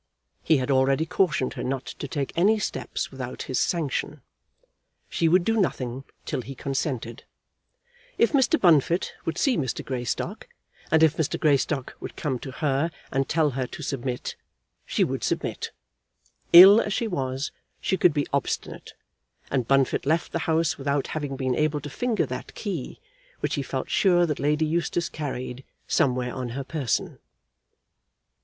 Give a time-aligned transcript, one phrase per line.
[0.41, 4.21] He had already cautioned her not to take any steps without his sanction.
[5.09, 7.23] She would do nothing till he consented.
[8.17, 8.59] If Mr.
[8.59, 9.85] Bunfit would see Mr.
[9.85, 10.47] Greystock,
[10.89, 11.39] and if Mr.
[11.39, 14.35] Greystock would come to her and tell her to submit,
[14.87, 15.69] she would submit.
[16.51, 18.95] Ill as she was, she could be obstinate,
[19.51, 22.99] and Bunfit left the house without having been able to finger that key
[23.41, 27.19] which he felt sure that Lady Eustace carried somewhere on her person.